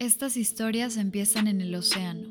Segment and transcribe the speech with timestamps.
[0.00, 2.22] Estas historias empiezan en el océano,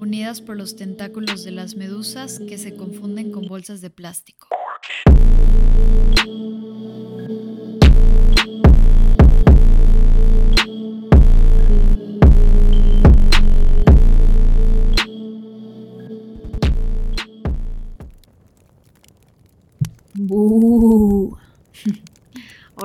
[0.00, 4.48] unidas por los tentáculos de las medusas que se confunden con bolsas de plástico.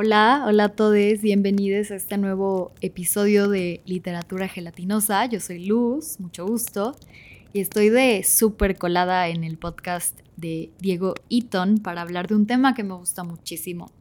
[0.09, 5.27] Hola, hola a todos, bienvenidos a este nuevo episodio de Literatura Gelatinosa.
[5.27, 6.95] Yo soy Luz, mucho gusto,
[7.53, 12.47] y estoy de súper colada en el podcast de Diego Eaton para hablar de un
[12.47, 13.91] tema que me gusta muchísimo,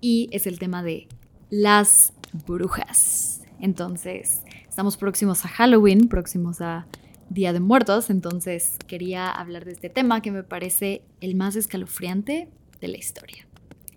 [0.00, 1.06] y es el tema de
[1.50, 2.14] las
[2.46, 3.42] brujas.
[3.60, 6.86] Entonces, estamos próximos a Halloween, próximos a
[7.28, 12.48] Día de Muertos, entonces quería hablar de este tema que me parece el más escalofriante
[12.80, 13.49] de la historia.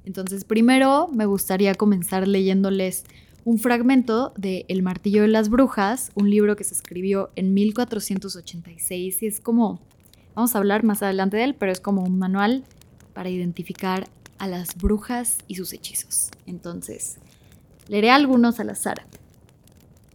[0.05, 3.05] Entonces, primero me gustaría comenzar leyéndoles
[3.45, 9.23] un fragmento de El martillo de las brujas, un libro que se escribió en 1486
[9.23, 9.81] y es como,
[10.35, 12.63] vamos a hablar más adelante de él, pero es como un manual
[13.13, 16.31] para identificar a las brujas y sus hechizos.
[16.45, 17.17] Entonces,
[17.87, 19.05] leeré algunos al azar.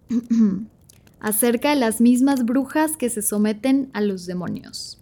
[1.20, 4.98] Acerca de las mismas brujas que se someten a los demonios.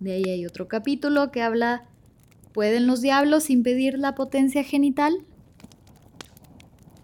[0.00, 1.84] De ahí hay otro capítulo que habla
[2.56, 5.26] ¿Pueden los diablos impedir la potencia genital?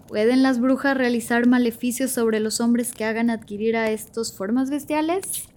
[0.08, 5.50] ¿Pueden las brujas realizar maleficios sobre los hombres que hagan adquirir a estos formas bestiales?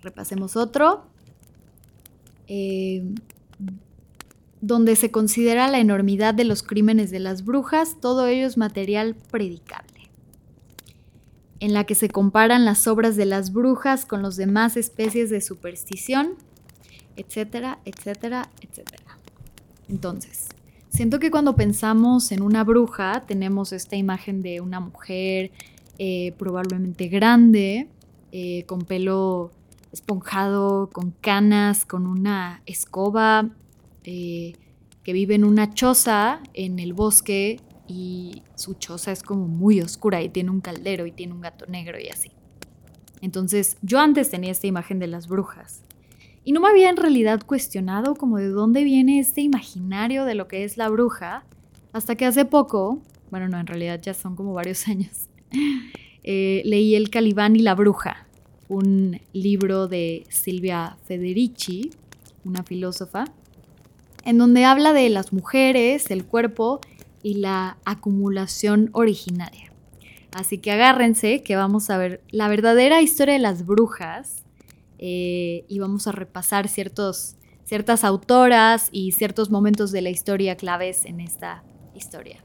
[0.00, 1.04] Repasemos otro.
[2.48, 3.04] Eh,
[4.62, 9.16] donde se considera la enormidad de los crímenes de las brujas, todo ello es material
[9.30, 10.08] predicable.
[11.60, 15.42] En la que se comparan las obras de las brujas con los demás especies de
[15.42, 16.38] superstición,
[17.16, 19.18] etcétera, etcétera, etcétera.
[19.88, 20.48] Entonces,
[20.88, 25.50] siento que cuando pensamos en una bruja tenemos esta imagen de una mujer
[25.98, 27.88] eh, probablemente grande,
[28.32, 29.50] eh, con pelo
[29.92, 33.48] esponjado, con canas, con una escoba,
[34.04, 34.54] eh,
[35.04, 40.20] que vive en una choza en el bosque y su choza es como muy oscura
[40.22, 42.32] y tiene un caldero y tiene un gato negro y así.
[43.20, 45.85] Entonces yo antes tenía esta imagen de las brujas
[46.46, 50.46] y no me había en realidad cuestionado como de dónde viene este imaginario de lo
[50.46, 51.42] que es la bruja,
[51.92, 53.00] hasta que hace poco,
[53.32, 55.28] bueno, no, en realidad ya son como varios años,
[56.22, 58.28] eh, leí El Calibán y la Bruja,
[58.68, 61.90] un libro de Silvia Federici,
[62.44, 63.24] una filósofa,
[64.24, 66.80] en donde habla de las mujeres, el cuerpo
[67.24, 69.72] y la acumulación originaria.
[70.30, 74.45] Así que agárrense que vamos a ver la verdadera historia de las brujas
[74.98, 81.04] eh, y vamos a repasar ciertos, ciertas autoras y ciertos momentos de la historia claves
[81.04, 81.62] en esta
[81.94, 82.42] historia.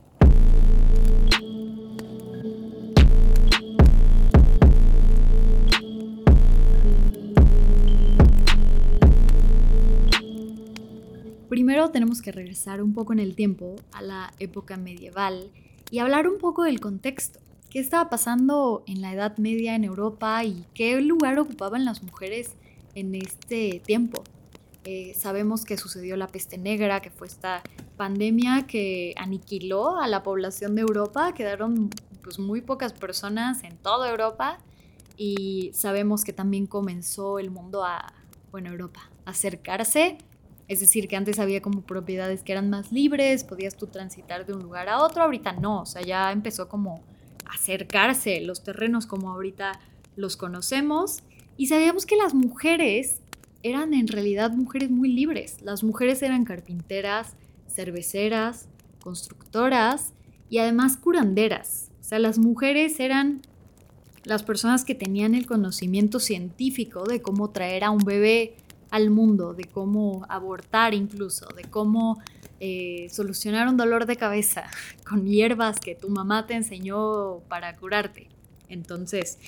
[11.50, 15.52] Primero tenemos que regresar un poco en el tiempo a la época medieval
[15.90, 20.44] y hablar un poco del contexto qué estaba pasando en la Edad Media en Europa
[20.44, 22.56] y qué lugar ocupaban las mujeres
[22.96, 24.24] en este tiempo.
[24.84, 27.64] Eh, sabemos que sucedió la peste negra, que fue esta
[27.96, 31.90] pandemia que aniquiló a la población de Europa, quedaron
[32.22, 34.58] pues muy pocas personas en toda Europa
[35.16, 38.14] y sabemos que también comenzó el mundo a,
[38.52, 40.18] bueno, Europa, a acercarse,
[40.68, 44.53] es decir, que antes había como propiedades que eran más libres, podías tú transitar de
[44.53, 47.02] un lugar a otro, ahorita no, o sea, ya empezó como
[47.52, 49.80] acercarse los terrenos como ahorita
[50.16, 51.24] los conocemos
[51.58, 53.20] y sabíamos que las mujeres
[53.64, 55.58] eran en realidad mujeres muy libres.
[55.62, 57.36] Las mujeres eran carpinteras,
[57.68, 58.68] cerveceras,
[59.02, 60.14] constructoras
[60.50, 61.90] y además curanderas.
[62.00, 63.42] O sea, las mujeres eran
[64.24, 68.56] las personas que tenían el conocimiento científico de cómo traer a un bebé
[68.91, 72.22] al mundo, de cómo abortar incluso, de cómo
[72.59, 74.66] eh, solucionar un dolor de cabeza
[75.09, 78.28] con hierbas que tu mamá te enseñó para curarte.
[78.69, 79.40] Entonces,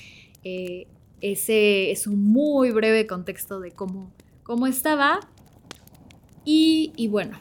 [0.42, 0.88] eh,
[1.20, 4.10] ese es un muy breve contexto de cómo,
[4.42, 5.20] cómo estaba.
[6.44, 7.38] Y, y bueno,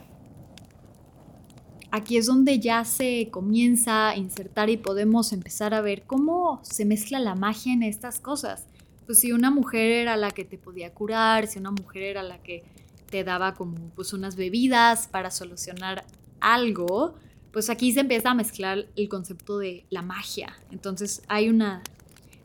[1.91, 6.85] aquí es donde ya se comienza a insertar y podemos empezar a ver cómo se
[6.85, 8.67] mezcla la magia en estas cosas.
[9.05, 12.41] Pues si una mujer era la que te podía curar, si una mujer era la
[12.41, 12.63] que
[13.09, 16.05] te daba como pues unas bebidas para solucionar
[16.39, 17.15] algo,
[17.51, 20.55] pues aquí se empieza a mezclar el concepto de la magia.
[20.71, 21.83] Entonces hay una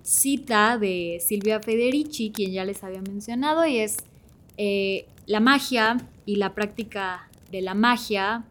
[0.02, 3.96] cita de Silvia Federici, quien ya les había mencionado, y es
[4.56, 5.96] eh, la magia
[6.26, 8.44] y la práctica de la magia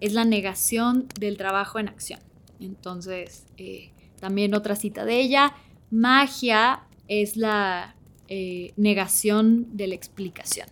[0.00, 2.20] es la negación del trabajo en acción.
[2.60, 5.54] Entonces, eh, también otra cita de ella,
[5.90, 7.96] magia es la
[8.28, 10.68] eh, negación de la explicación.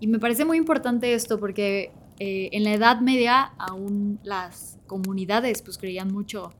[0.00, 5.62] Y me parece muy importante esto porque eh, en la Edad Media aún las comunidades
[5.62, 6.52] pues creían mucho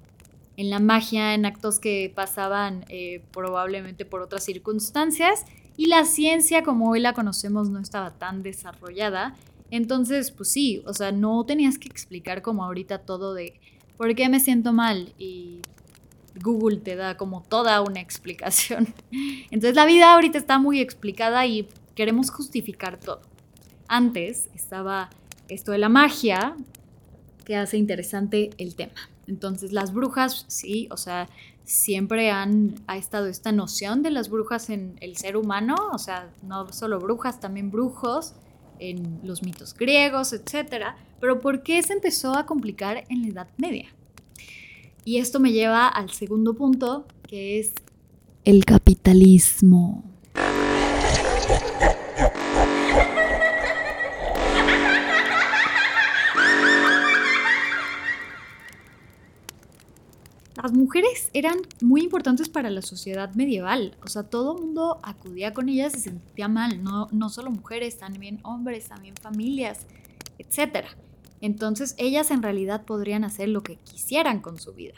[0.56, 5.44] en la magia, en actos que pasaban eh, probablemente por otras circunstancias
[5.76, 9.34] y la ciencia como hoy la conocemos no estaba tan desarrollada.
[9.70, 13.58] Entonces, pues sí, o sea, no tenías que explicar como ahorita todo de
[13.96, 15.62] por qué me siento mal y
[16.40, 18.94] Google te da como toda una explicación.
[19.50, 23.22] Entonces la vida ahorita está muy explicada y queremos justificar todo.
[23.88, 25.10] Antes estaba
[25.48, 26.56] esto de la magia
[27.44, 29.10] que hace interesante el tema.
[29.26, 31.28] Entonces las brujas, sí, o sea,
[31.64, 36.30] siempre han, ha estado esta noción de las brujas en el ser humano, o sea,
[36.42, 38.34] no solo brujas, también brujos
[38.78, 40.86] en los mitos griegos, etc.
[41.20, 43.88] Pero ¿por qué se empezó a complicar en la Edad Media?
[45.04, 47.72] Y esto me lleva al segundo punto, que es
[48.44, 50.04] el capitalismo.
[60.62, 63.96] las mujeres eran muy importantes para la sociedad medieval.
[64.04, 66.84] O sea, todo el mundo acudía con ellas y se sentía mal.
[66.84, 69.86] No, no solo mujeres, también hombres, también familias,
[70.38, 70.86] etc.
[71.42, 74.94] Entonces, ellas en realidad podrían hacer lo que quisieran con su vida.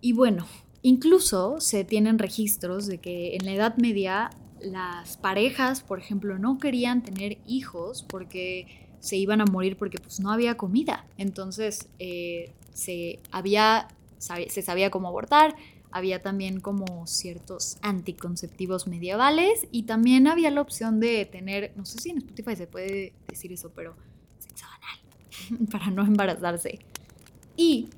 [0.00, 0.46] Y bueno,
[0.82, 4.30] incluso se tienen registros de que en la Edad Media
[4.60, 10.20] las parejas, por ejemplo, no querían tener hijos porque se iban a morir porque pues
[10.20, 11.06] no había comida.
[11.18, 13.88] Entonces, eh, se había
[14.18, 15.56] se sabía cómo abortar,
[15.90, 21.98] había también como ciertos anticonceptivos medievales y también había la opción de tener, no sé
[21.98, 23.96] si en Spotify se puede decir eso, pero
[25.70, 26.80] para no embarazarse.
[27.56, 27.88] Y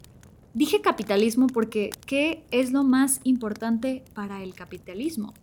[0.54, 5.34] dije capitalismo porque ¿qué es lo más importante para el capitalismo?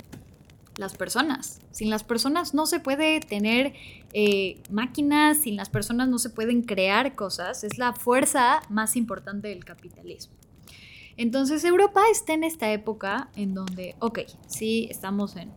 [0.77, 1.61] Las personas.
[1.71, 3.73] Sin las personas no se puede tener
[4.13, 7.63] eh, máquinas, sin las personas no se pueden crear cosas.
[7.63, 10.33] Es la fuerza más importante del capitalismo.
[11.17, 15.51] Entonces Europa está en esta época en donde, ok, sí, estamos en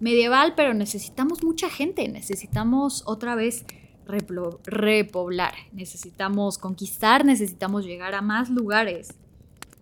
[0.00, 3.64] medieval, pero necesitamos mucha gente, necesitamos otra vez
[4.06, 9.14] repoblar, necesitamos conquistar, necesitamos llegar a más lugares.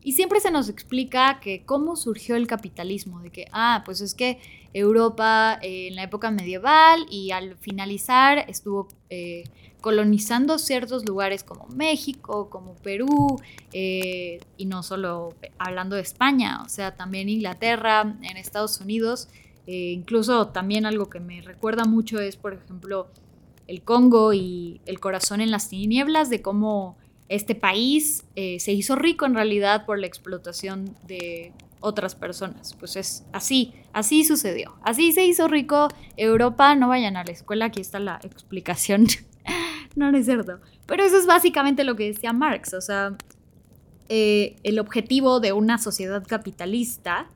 [0.05, 4.15] Y siempre se nos explica que cómo surgió el capitalismo, de que, ah, pues es
[4.15, 4.41] que
[4.75, 9.45] Europa eh, en la época medieval y al finalizar estuvo eh,
[9.81, 13.41] colonizando ciertos lugares como México, como Perú,
[13.73, 19.29] eh, y no solo hablando de España, o sea, también Inglaterra, en Estados Unidos,
[19.67, 23.09] incluso también algo que me recuerda mucho es, por ejemplo,
[23.73, 26.97] el Congo y el corazón en las tinieblas, de cómo
[27.29, 32.75] este país se hizo rico en realidad por la explotación de otras personas.
[32.79, 34.75] Pues es así, así sucedió.
[34.83, 36.75] Así se hizo rico Europa.
[36.75, 39.07] No vayan a la escuela, aquí está la explicación.
[39.97, 40.61] no, no es cierto.
[40.87, 42.75] Pero eso es básicamente lo que decía Marx.
[42.75, 43.17] O sea,
[44.09, 47.29] eh, el objetivo de una sociedad capitalista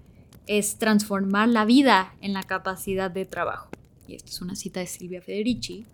[0.46, 3.68] es transformar la vida en la capacidad de trabajo.
[4.08, 5.84] Y esta es una cita de Silvia Federici,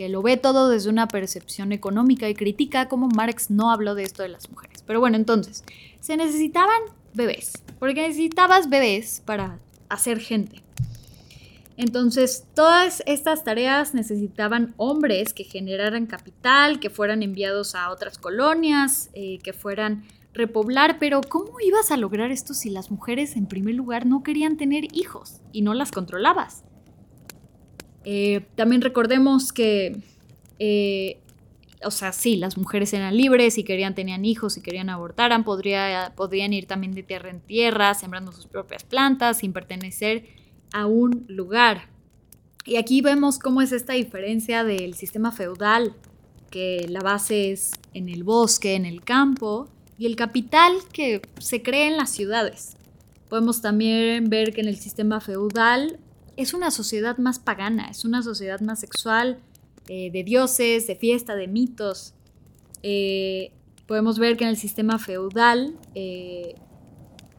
[0.00, 4.04] que lo ve todo desde una percepción económica y critica cómo Marx no habló de
[4.04, 4.82] esto de las mujeres.
[4.86, 5.62] Pero bueno, entonces,
[6.00, 6.80] se necesitaban
[7.12, 9.58] bebés, porque necesitabas bebés para
[9.90, 10.62] hacer gente.
[11.76, 19.10] Entonces, todas estas tareas necesitaban hombres que generaran capital, que fueran enviados a otras colonias,
[19.12, 23.74] eh, que fueran repoblar, pero ¿cómo ibas a lograr esto si las mujeres en primer
[23.74, 26.64] lugar no querían tener hijos y no las controlabas?
[28.04, 29.96] Eh, también recordemos que
[30.58, 31.20] eh,
[31.82, 36.12] o sea, sí, las mujeres eran libres, si querían tenían hijos, si querían abortaran, podría,
[36.14, 40.26] podrían ir también de tierra en tierra, sembrando sus propias plantas, sin pertenecer
[40.72, 41.88] a un lugar.
[42.66, 45.94] Y aquí vemos cómo es esta diferencia del sistema feudal,
[46.50, 51.62] que la base es en el bosque, en el campo, y el capital que se
[51.62, 52.76] cree en las ciudades.
[53.28, 55.98] Podemos también ver que en el sistema feudal
[56.40, 59.40] es una sociedad más pagana, es una sociedad más sexual,
[59.88, 62.14] eh, de dioses, de fiesta, de mitos.
[62.82, 63.52] Eh,
[63.86, 66.54] podemos ver que en el sistema feudal eh,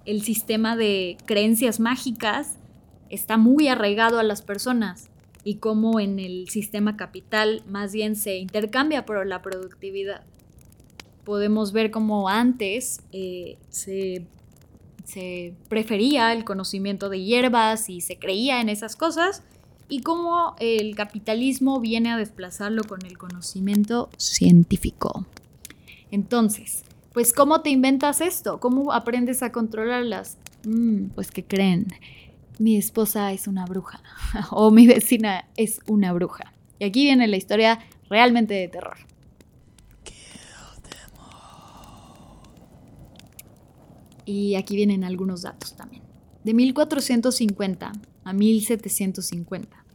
[0.05, 2.57] el sistema de creencias mágicas
[3.09, 5.09] está muy arraigado a las personas
[5.43, 10.23] y como en el sistema capital más bien se intercambia por la productividad.
[11.23, 13.01] Podemos ver como antes
[13.69, 14.27] se,
[15.05, 19.43] se prefería el conocimiento de hierbas y se creía en esas cosas
[19.89, 25.25] y cómo el capitalismo viene a desplazarlo con el conocimiento científico.
[26.11, 28.59] Entonces, pues ¿cómo te inventas esto?
[28.59, 30.37] ¿Cómo aprendes a controlarlas?
[30.65, 31.87] Mm, pues que creen,
[32.57, 34.01] mi esposa es una bruja
[34.51, 36.53] o mi vecina es una bruja.
[36.79, 37.79] Y aquí viene la historia
[38.09, 38.97] realmente de terror.
[44.31, 46.03] Y aquí vienen algunos datos también.
[46.45, 47.91] De 1450
[48.23, 49.85] a 1750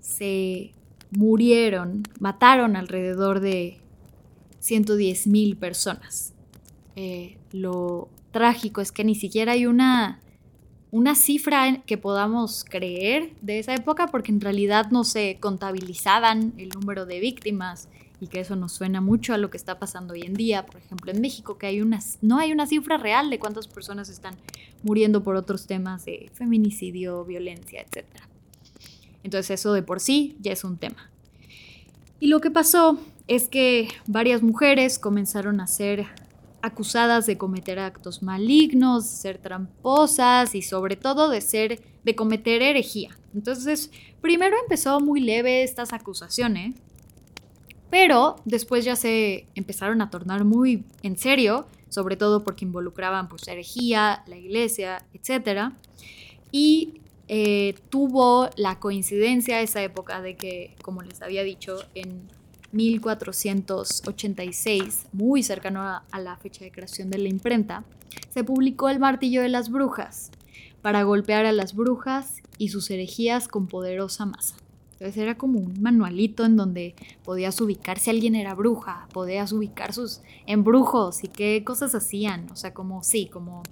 [0.00, 0.72] se
[1.10, 3.80] murieron, mataron alrededor de
[4.60, 6.32] 110 mil personas.
[6.96, 10.20] Eh, lo trágico es que ni siquiera hay una,
[10.90, 16.70] una cifra que podamos creer de esa época porque en realidad no se contabilizaban el
[16.70, 17.90] número de víctimas
[18.24, 20.78] y que eso nos suena mucho a lo que está pasando hoy en día, por
[20.78, 24.34] ejemplo en México, que hay unas, no hay una cifra real de cuántas personas están
[24.82, 28.06] muriendo por otros temas de feminicidio, violencia, etc.
[29.22, 31.10] Entonces eso de por sí ya es un tema.
[32.18, 36.06] Y lo que pasó es que varias mujeres comenzaron a ser
[36.62, 42.62] acusadas de cometer actos malignos, de ser tramposas y sobre todo de ser de cometer
[42.62, 43.10] herejía.
[43.34, 43.90] Entonces,
[44.22, 46.74] primero empezó muy leve estas acusaciones,
[47.90, 53.46] pero después ya se empezaron a tornar muy en serio, sobre todo porque involucraban pues
[53.46, 55.72] herejía, la iglesia, etc.
[56.50, 62.28] Y eh, tuvo la coincidencia esa época de que, como les había dicho, en
[62.72, 67.84] 1486, muy cercano a, la fecha de creación de la imprenta,
[68.30, 70.30] se publicó El martillo de las brujas,
[70.82, 74.56] para golpear a las brujas y sus herejías con poderosa masa.
[75.04, 76.94] Entonces era como un manualito en donde
[77.24, 82.56] podías ubicar si alguien era bruja, podías ubicar sus embrujos y qué cosas hacían, o
[82.56, 83.62] sea, como sí, como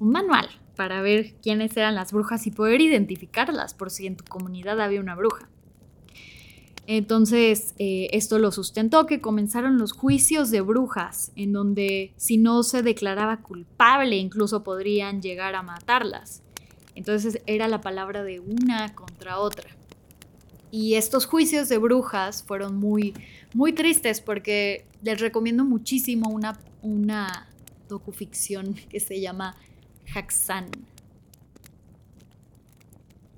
[0.00, 4.24] un manual para ver quiénes eran las brujas y poder identificarlas por si en tu
[4.24, 5.48] comunidad había una bruja.
[6.86, 12.62] Entonces, eh, esto lo sustentó que comenzaron los juicios de brujas, en donde si no
[12.62, 16.42] se declaraba culpable, incluso podrían llegar a matarlas.
[16.94, 19.75] Entonces era la palabra de una contra otra.
[20.70, 23.14] Y estos juicios de brujas fueron muy,
[23.54, 27.48] muy tristes porque les recomiendo muchísimo una, una
[27.88, 29.56] docuficción que se llama
[30.14, 30.70] Haxan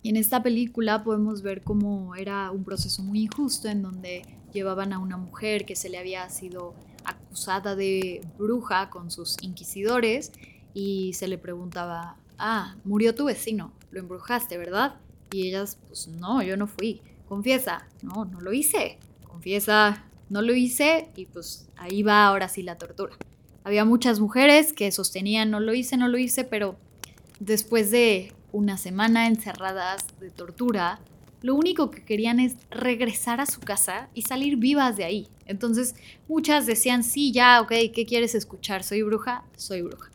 [0.03, 4.93] y en esta película podemos ver cómo era un proceso muy injusto en donde llevaban
[4.93, 10.33] a una mujer que se le había sido acusada de bruja con sus inquisidores
[10.73, 14.97] y se le preguntaba, ah, murió tu vecino, lo embrujaste, ¿verdad?
[15.33, 17.03] Y ellas, pues no, yo no fui.
[17.29, 18.99] Confiesa, no, no lo hice.
[19.27, 23.17] Confiesa, no lo hice y pues ahí va ahora sí la tortura.
[23.65, 26.77] Había muchas mujeres que sostenían, no lo hice, no lo hice, pero
[27.39, 31.01] después de una semana encerradas de tortura,
[31.43, 35.29] lo único que querían es regresar a su casa y salir vivas de ahí.
[35.47, 35.95] Entonces
[36.29, 38.83] muchas decían, sí, ya, ok, ¿qué quieres escuchar?
[38.83, 39.45] ¿Soy bruja?
[39.57, 40.11] Soy bruja.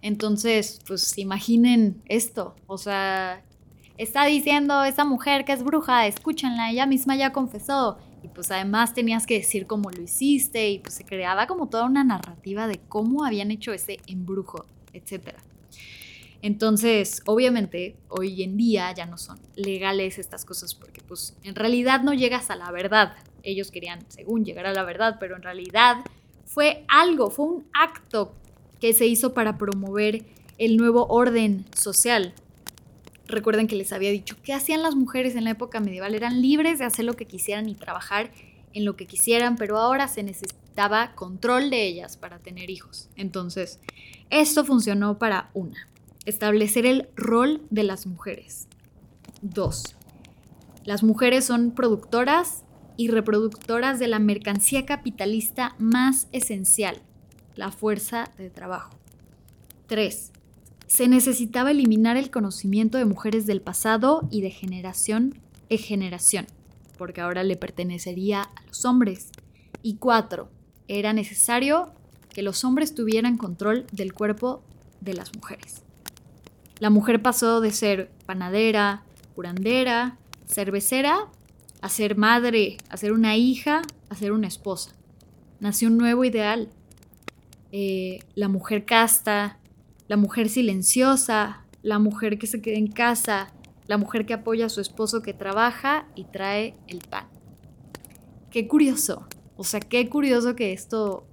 [0.00, 3.42] Entonces, pues imaginen esto, o sea,
[3.98, 7.98] está diciendo esa mujer que es bruja, escúchanla, ella misma ya confesó.
[8.22, 11.84] Y pues además tenías que decir cómo lo hiciste y pues se creaba como toda
[11.84, 15.38] una narrativa de cómo habían hecho ese embrujo, etcétera.
[16.40, 22.02] Entonces, obviamente, hoy en día ya no son legales estas cosas porque pues en realidad
[22.02, 23.14] no llegas a la verdad.
[23.42, 26.04] Ellos querían, según, llegar a la verdad, pero en realidad
[26.44, 28.34] fue algo, fue un acto
[28.80, 30.24] que se hizo para promover
[30.58, 32.34] el nuevo orden social.
[33.28, 36.78] Recuerden que les había dicho que hacían las mujeres en la época medieval, eran libres
[36.78, 38.32] de hacer lo que quisieran y trabajar
[38.72, 43.10] en lo que quisieran, pero ahora se necesitaba control de ellas para tener hijos.
[43.16, 43.80] Entonces,
[44.30, 45.88] esto funcionó para una,
[46.24, 48.66] establecer el rol de las mujeres.
[49.42, 49.94] Dos,
[50.84, 52.64] las mujeres son productoras
[52.96, 57.02] y reproductoras de la mercancía capitalista más esencial,
[57.54, 58.98] la fuerza de trabajo.
[59.86, 60.32] Tres,
[60.88, 66.46] se necesitaba eliminar el conocimiento de mujeres del pasado y de generación en generación,
[66.96, 69.28] porque ahora le pertenecería a los hombres.
[69.82, 70.50] Y cuatro,
[70.88, 71.92] era necesario
[72.30, 74.62] que los hombres tuvieran control del cuerpo
[75.02, 75.82] de las mujeres.
[76.80, 79.02] La mujer pasó de ser panadera,
[79.34, 80.16] curandera,
[80.46, 81.28] cervecera,
[81.82, 84.94] a ser madre, a ser una hija, a ser una esposa.
[85.60, 86.70] Nació un nuevo ideal.
[87.72, 89.58] Eh, la mujer casta,
[90.08, 93.52] la mujer silenciosa, la mujer que se queda en casa,
[93.86, 97.26] la mujer que apoya a su esposo que trabaja y trae el pan.
[98.50, 99.26] Qué curioso.
[99.56, 101.26] O sea, qué curioso que esto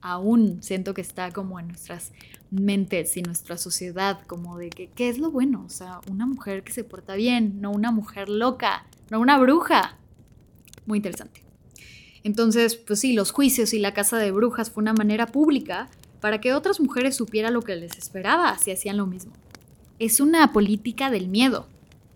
[0.00, 2.12] aún siento que está como en nuestras
[2.50, 6.64] mentes y nuestra sociedad, como de que qué es lo bueno, o sea, una mujer
[6.64, 9.98] que se porta bien, no una mujer loca, no una bruja.
[10.86, 11.44] Muy interesante.
[12.22, 15.88] Entonces, pues sí, los juicios y la casa de brujas fue una manera pública
[16.20, 19.32] para que otras mujeres supieran lo que les esperaba si hacían lo mismo.
[19.98, 21.66] Es una política del miedo.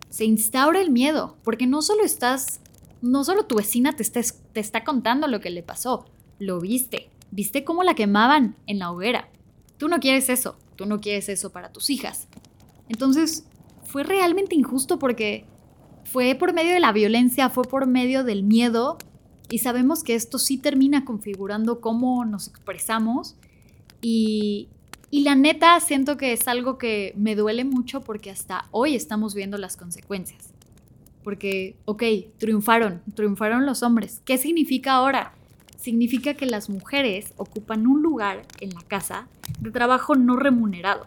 [0.09, 2.61] Se instaura el miedo, porque no solo estás,
[3.01, 4.21] no solo tu vecina te está,
[4.53, 6.05] te está contando lo que le pasó,
[6.39, 9.29] lo viste, viste cómo la quemaban en la hoguera.
[9.79, 12.29] Tú no quieres eso, tú no quieres eso para tus hijas.
[12.89, 13.45] Entonces,
[13.85, 15.47] fue realmente injusto porque
[16.05, 18.99] fue por medio de la violencia, fue por medio del miedo
[19.51, 23.37] y sabemos que esto sí termina configurando cómo nos expresamos
[24.03, 24.69] y,
[25.11, 29.57] la neta siento que es algo que me duele mucho porque hasta hoy estamos viendo
[29.59, 30.53] las consecuencias.
[31.23, 32.03] Porque, ok,
[32.39, 34.21] triunfaron, triunfaron los hombres.
[34.25, 35.35] ¿Qué significa ahora?
[35.79, 39.29] Significa que las mujeres ocupan un lugar en la casa
[39.61, 41.05] de trabajo no remunerado.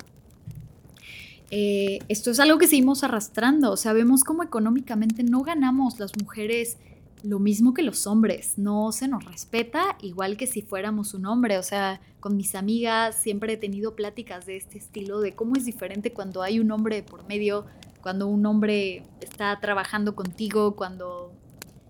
[1.51, 6.11] Eh, esto es algo que seguimos arrastrando, o sea, vemos cómo económicamente no ganamos las
[6.21, 6.77] mujeres
[7.25, 11.57] lo mismo que los hombres, no se nos respeta igual que si fuéramos un hombre,
[11.57, 15.65] o sea, con mis amigas siempre he tenido pláticas de este estilo, de cómo es
[15.65, 17.65] diferente cuando hay un hombre por medio,
[18.01, 21.33] cuando un hombre está trabajando contigo, cuando,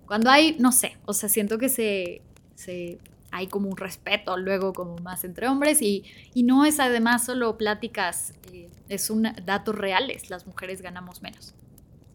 [0.06, 2.22] cuando hay, no sé, o sea, siento que se,
[2.56, 3.00] se
[3.32, 7.58] hay como un respeto luego como más entre hombres y, y no es además solo
[7.58, 11.54] pláticas, eh, es un datos reales, las mujeres ganamos menos.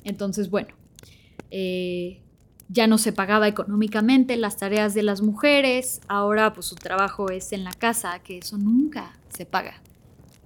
[0.04, 0.74] Entonces, bueno,
[1.50, 2.22] eh,
[2.72, 7.52] ya no se pagaba económicamente las tareas de las mujeres, ahora pues su trabajo es
[7.52, 9.74] en la casa, que eso nunca se paga.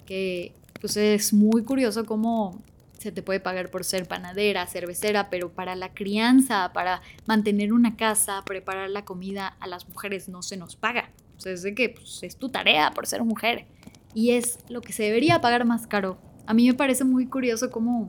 [0.06, 2.62] Que pues es muy curioso cómo
[2.98, 7.96] se te puede pagar por ser panadera, cervecera, pero para la crianza, para mantener una
[7.96, 11.10] casa, preparar la comida, a las mujeres no se nos paga.
[11.36, 13.66] O sea, es de que pues, es tu tarea por ser mujer.
[14.14, 16.16] Y es lo que se debería pagar más caro.
[16.46, 18.08] A mí me parece muy curioso cómo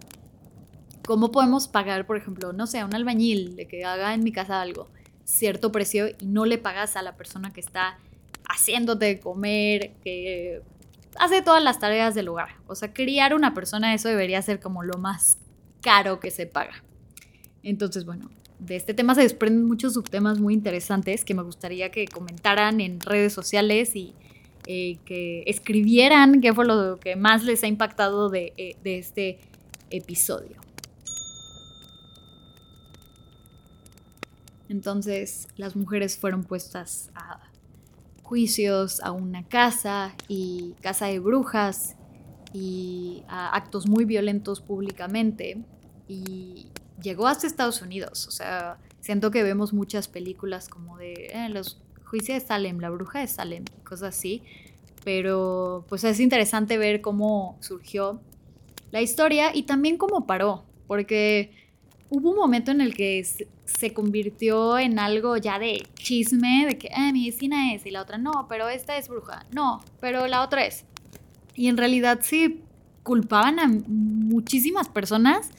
[1.06, 4.32] ¿Cómo podemos pagar, por ejemplo, no sé, a un albañil de que haga en mi
[4.32, 4.90] casa algo,
[5.24, 8.00] cierto precio y no le pagas a la persona que está
[8.50, 10.62] haciéndote comer, que
[11.20, 12.56] hace todas las tareas del hogar?
[12.68, 15.38] O sea, criar una persona, eso debería ser como lo más
[15.82, 16.84] caro que se paga.
[17.62, 22.08] Entonces, bueno, de este tema se desprenden muchos subtemas muy interesantes que me gustaría que
[22.08, 24.16] comentaran en redes sociales y
[24.66, 29.40] eh, que escribieran qué fue lo que más les ha impactado de, eh, de este
[29.92, 30.65] episodio.
[34.70, 37.40] Entonces las mujeres fueron puestas a
[38.24, 41.96] juicios, a una casa y casa de brujas
[42.54, 45.58] y a actos muy violentos públicamente
[46.08, 46.68] y
[47.02, 48.28] llegó hasta Estados Unidos.
[48.28, 52.90] O sea, siento que vemos muchas películas como de eh, los juicios de Salem, la
[52.90, 54.42] bruja de Salem, cosas así.
[55.04, 58.22] Pero pues es interesante ver cómo surgió
[58.92, 61.52] la historia y también cómo paró, porque
[62.16, 63.26] hubo un momento en el que
[63.66, 68.02] se convirtió en algo ya de chisme, de que ah, mi vecina es y la
[68.02, 70.86] otra no, pero esta es bruja, no, pero la otra es.
[71.56, 72.62] Y en realidad sí
[73.04, 75.52] culpaban a muchísimas personas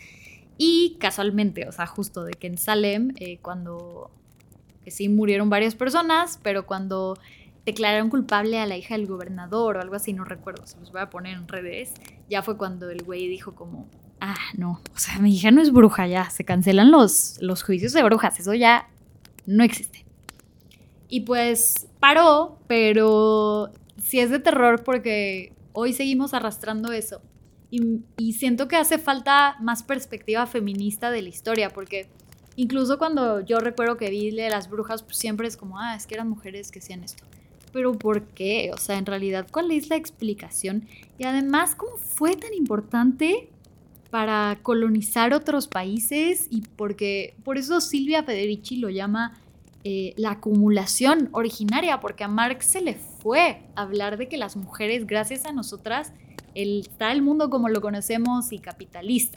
[0.56, 4.10] y casualmente, o sea, justo de que en Salem, eh, cuando,
[4.82, 7.18] que sí murieron varias personas, pero cuando
[7.66, 11.02] declararon culpable a la hija del gobernador o algo así, no recuerdo, se los voy
[11.02, 11.92] a poner en redes,
[12.30, 13.88] ya fue cuando el güey dijo como,
[14.20, 17.92] ah, no, o sea, mi hija no es bruja ya, se cancelan los, los juicios
[17.92, 18.88] de brujas, eso ya
[19.46, 20.04] no existe.
[21.08, 23.70] Y pues paró, pero
[24.02, 27.20] sí es de terror porque hoy seguimos arrastrando eso.
[27.70, 32.08] Y, siento que hace falta más perspectiva feminista de la historia, porque
[32.54, 36.06] incluso cuando yo recuerdo que vi de las brujas, pues siempre es como, ah, es
[36.06, 37.24] que eran mujeres que hacían esto.
[37.72, 38.70] Pero ¿por qué?
[38.72, 40.88] O sea, en realidad, ¿cuál es la explicación?
[41.18, 43.50] Y además, ¿cómo fue tan importante
[44.16, 49.38] para colonizar otros países y porque por eso Silvia Federici lo llama
[49.84, 55.06] eh, la acumulación originaria, porque a Marx se le fue hablar de que las mujeres,
[55.06, 56.14] gracias a nosotras,
[56.54, 59.36] está el mundo como lo conocemos y capitalista.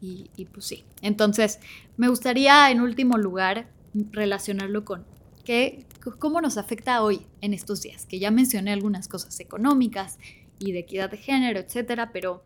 [0.00, 0.84] Y, pues sí.
[1.02, 1.60] Entonces,
[1.98, 5.04] me gustaría en último lugar relacionarlo con
[5.44, 5.84] qué,
[6.18, 10.18] cómo nos afecta hoy en estos días, que ya mencioné algunas cosas económicas
[10.58, 12.42] y de equidad de género, etcétera, pero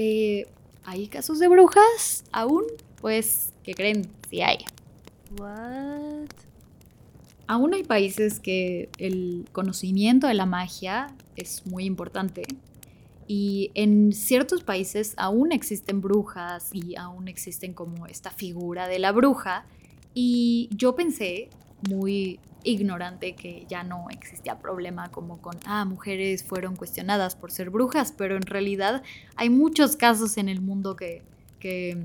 [0.00, 0.46] eh,
[0.84, 2.62] ¿Hay casos de brujas aún?
[3.00, 4.08] Pues, ¿qué creen?
[4.30, 4.58] Sí hay.
[5.36, 6.28] What?
[7.48, 12.44] Aún hay países que el conocimiento de la magia es muy importante.
[13.26, 19.10] Y en ciertos países aún existen brujas y aún existen como esta figura de la
[19.10, 19.66] bruja.
[20.14, 21.50] Y yo pensé,
[21.88, 27.70] muy ignorante que ya no existía problema como con, ah, mujeres fueron cuestionadas por ser
[27.70, 29.02] brujas, pero en realidad
[29.36, 31.22] hay muchos casos en el mundo que,
[31.60, 31.96] que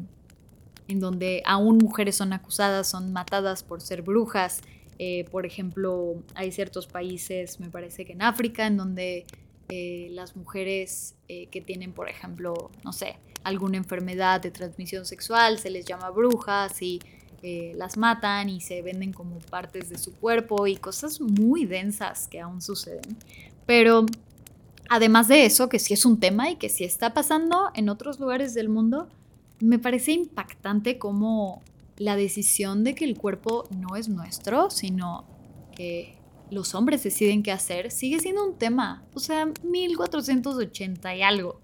[0.88, 4.62] en donde aún mujeres son acusadas, son matadas por ser brujas.
[5.00, 9.26] Eh, por ejemplo, hay ciertos países, me parece que en África, en donde
[9.70, 15.58] eh, las mujeres eh, que tienen, por ejemplo, no sé, alguna enfermedad de transmisión sexual,
[15.60, 17.00] se les llama brujas y
[17.76, 22.40] las matan y se venden como partes de su cuerpo y cosas muy densas que
[22.40, 23.18] aún suceden.
[23.66, 24.06] Pero
[24.90, 28.20] además de eso, que sí es un tema y que sí está pasando en otros
[28.20, 29.08] lugares del mundo,
[29.60, 31.62] me parece impactante cómo
[31.98, 35.26] la decisión de que el cuerpo no es nuestro, sino
[35.76, 36.18] que
[36.50, 39.04] los hombres deciden qué hacer, sigue siendo un tema.
[39.14, 41.60] O sea, 1480 y algo.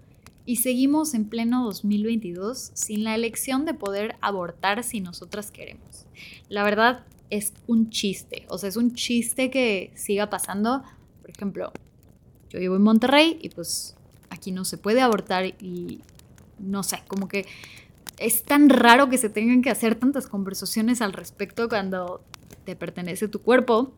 [0.46, 6.06] Y seguimos en pleno 2022 sin la elección de poder abortar si nosotras queremos.
[6.48, 8.46] La verdad es un chiste.
[8.48, 10.82] O sea, es un chiste que siga pasando.
[11.20, 11.72] Por ejemplo,
[12.48, 13.96] yo vivo en Monterrey y pues
[14.30, 16.00] aquí no se puede abortar y
[16.58, 17.46] no sé, como que
[18.18, 22.22] es tan raro que se tengan que hacer tantas conversaciones al respecto cuando
[22.64, 23.92] te pertenece tu cuerpo.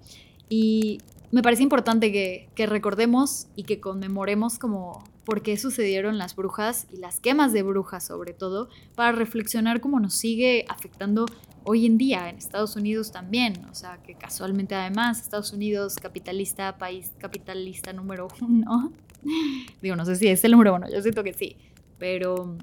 [0.49, 1.01] Y
[1.33, 6.97] me parece importante que, recordemos y que conmemoremos como por qué sucedieron las brujas y
[6.97, 11.27] las quemas de brujas sobre todo, para reflexionar cómo nos sigue afectando
[11.65, 13.65] hoy en día en Estados Unidos también.
[13.71, 18.93] O sea, que casualmente además Estados Unidos, capitalista, país capitalista número uno.
[19.83, 21.57] Digo, no sé si es el número uno, yo siento que sí,
[21.99, 22.57] pero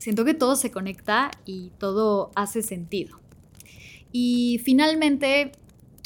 [0.00, 3.20] Siento que todo se conecta y todo hace sentido.
[4.10, 5.52] Y finalmente,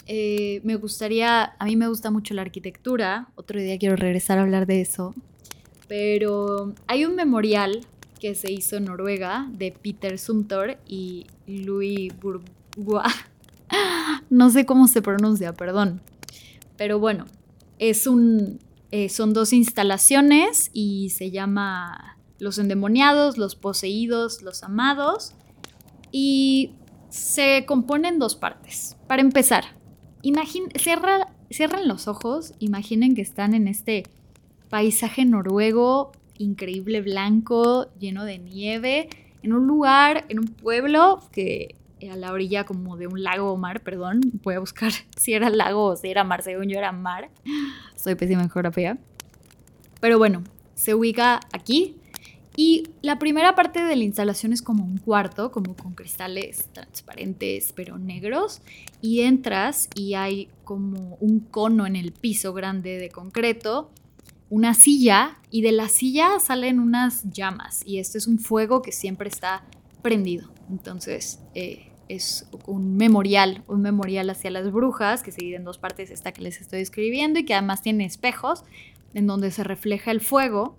[0.08, 4.42] eh, me gustaría, a mí me gusta mucho la arquitectura, otro día quiero regresar a
[4.42, 5.14] hablar de eso,
[5.88, 7.86] pero hay un memorial
[8.20, 13.12] que se hizo en Noruega de Peter Sumter y Louis Bourgeois.
[14.30, 16.00] No sé cómo se pronuncia, perdón.
[16.76, 17.26] Pero bueno,
[17.78, 25.32] es un, eh, son dos instalaciones y se llama los endemoniados, los poseídos, los amados.
[26.12, 26.70] Y
[27.10, 28.96] se compone en dos partes.
[29.06, 29.64] Para empezar,
[30.78, 34.04] cierran los ojos, imaginen que están en este
[34.68, 39.08] paisaje noruego, increíble blanco, lleno de nieve,
[39.42, 41.76] en un lugar, en un pueblo que
[42.10, 45.48] a la orilla como de un lago o mar, perdón, voy a buscar si era
[45.50, 47.30] lago o si era mar, según yo era mar,
[47.96, 48.98] soy pésima geografía.
[50.00, 50.42] Pero bueno,
[50.74, 51.96] se ubica aquí,
[52.56, 57.72] y la primera parte de la instalación es como un cuarto, como con cristales transparentes
[57.74, 58.60] pero negros.
[59.00, 63.90] Y entras y hay como un cono en el piso grande de concreto,
[64.50, 67.82] una silla y de la silla salen unas llamas.
[67.86, 69.64] Y este es un fuego que siempre está
[70.02, 70.50] prendido.
[70.70, 75.78] Entonces eh, es un memorial, un memorial hacia las brujas que se divide en dos
[75.78, 78.64] partes, esta que les estoy escribiendo y que además tiene espejos
[79.14, 80.76] en donde se refleja el fuego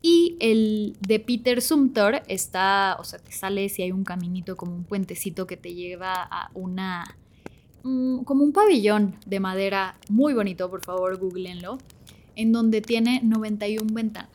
[0.00, 4.74] y el de Peter Sumter está, o sea, te sales y hay un caminito como
[4.74, 7.16] un puentecito que te lleva a una,
[7.82, 11.78] mm, como un pabellón de madera muy bonito, por favor, googleenlo,
[12.38, 14.30] en donde tiene 91 ventanas.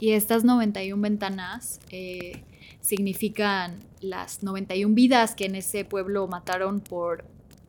[0.00, 2.42] Y estas 91 ventanas eh,
[2.80, 7.24] significan las 91 vidas que en ese pueblo mataron por,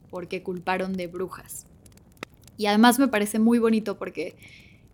[0.09, 1.67] porque culparon de brujas.
[2.57, 4.35] Y además me parece muy bonito porque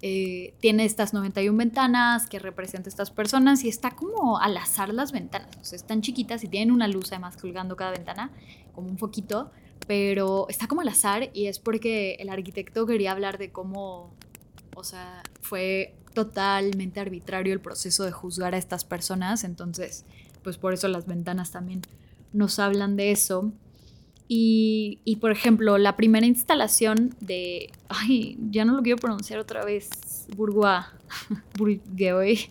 [0.02, 5.14] eh, tiene estas 91 ventanas que representan estas personas y está como al azar las
[5.14, 5.56] ventanas.
[5.62, 8.32] O sea, están chiquitas y tienen una luz además colgando cada ventana,
[8.74, 9.50] como un foquito,
[9.88, 14.14] pero está como al azar y es porque el arquitecto quería hablar de cómo,
[14.78, 19.44] o sea, fue totalmente arbitrario el proceso de juzgar a estas personas.
[19.44, 20.06] Entonces,
[20.44, 21.82] pues por eso las ventanas también
[22.32, 23.52] nos hablan de eso.
[24.30, 27.72] Y, por ejemplo, la primera instalación de.
[27.88, 29.90] Ay, ya no lo quiero pronunciar otra vez.
[30.36, 30.86] Bourgeois.
[31.58, 32.50] Bourgeois.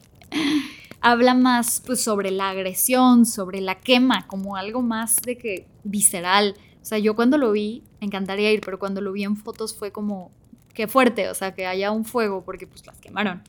[1.03, 6.55] habla más pues, sobre la agresión, sobre la quema, como algo más de que visceral.
[6.81, 9.77] O sea, yo cuando lo vi, me encantaría ir, pero cuando lo vi en fotos
[9.77, 10.31] fue como
[10.77, 13.43] que fuerte, o sea, que haya un fuego porque pues las quemaron.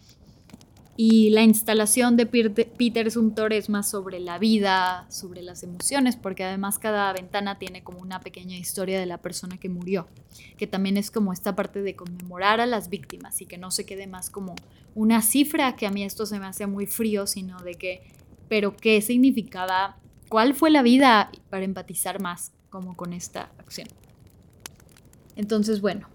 [0.96, 6.44] Y la instalación de Peter Sumter es más sobre la vida, sobre las emociones, porque
[6.44, 10.08] además cada ventana tiene como una pequeña historia de la persona que murió,
[10.58, 13.86] que también es como esta parte de conmemorar a las víctimas y que no se
[13.86, 14.56] quede más como
[14.96, 18.02] una cifra, que a mí esto se me hace muy frío, sino de que,
[18.48, 19.98] pero qué significaba,
[20.30, 23.90] cuál fue la vida para empatizar más como con esta acción.
[25.36, 26.08] Entonces, bueno,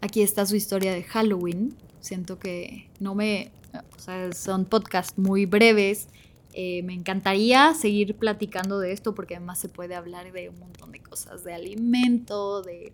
[0.00, 1.76] aquí está su historia de Halloween.
[2.00, 6.08] Siento que no me o sea, son podcasts muy breves.
[6.52, 10.92] Eh, me encantaría seguir platicando de esto porque además se puede hablar de un montón
[10.92, 12.92] de cosas, de alimento, de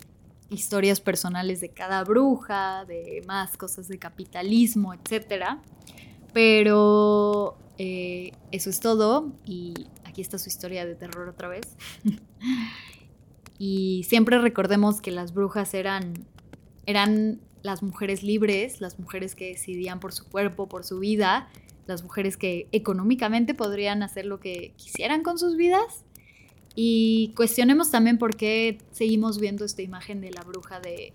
[0.51, 5.59] historias personales de cada bruja, de más cosas de capitalismo, etc.
[6.33, 11.77] Pero eh, eso es todo y aquí está su historia de terror otra vez.
[13.57, 16.27] Y siempre recordemos que las brujas eran,
[16.87, 21.49] eran las mujeres libres, las mujeres que decidían por su cuerpo, por su vida,
[21.87, 26.05] las mujeres que económicamente podrían hacer lo que quisieran con sus vidas.
[26.77, 31.12] Y cuestionemos también por qué seguimos viendo esta imagen de la bruja de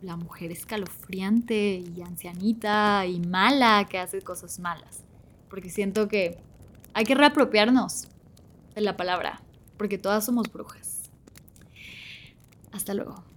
[0.00, 5.02] la mujer escalofriante y ancianita y mala que hace cosas malas.
[5.48, 6.38] Porque siento que
[6.94, 8.08] hay que reapropiarnos
[8.74, 9.42] de la palabra,
[9.76, 11.10] porque todas somos brujas.
[12.72, 13.29] Hasta luego.